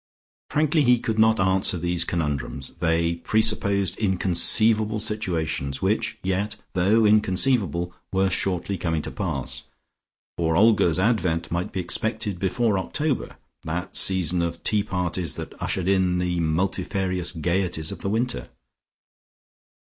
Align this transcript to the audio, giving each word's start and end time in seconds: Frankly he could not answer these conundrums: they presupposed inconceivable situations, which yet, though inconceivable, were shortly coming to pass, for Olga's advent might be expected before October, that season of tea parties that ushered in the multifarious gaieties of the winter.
Frankly 0.49 0.81
he 0.81 0.97
could 0.97 1.19
not 1.19 1.39
answer 1.39 1.77
these 1.77 2.05
conundrums: 2.05 2.71
they 2.79 3.17
presupposed 3.17 3.95
inconceivable 3.97 4.99
situations, 4.99 5.79
which 5.83 6.17
yet, 6.23 6.55
though 6.73 7.05
inconceivable, 7.05 7.93
were 8.11 8.27
shortly 8.31 8.79
coming 8.79 9.03
to 9.03 9.11
pass, 9.11 9.61
for 10.39 10.55
Olga's 10.55 10.97
advent 10.97 11.51
might 11.51 11.71
be 11.71 11.79
expected 11.81 12.39
before 12.39 12.79
October, 12.79 13.35
that 13.61 13.95
season 13.95 14.41
of 14.41 14.63
tea 14.63 14.81
parties 14.81 15.35
that 15.35 15.53
ushered 15.61 15.87
in 15.87 16.17
the 16.17 16.39
multifarious 16.39 17.31
gaieties 17.31 17.91
of 17.91 17.99
the 17.99 18.09
winter. 18.09 18.49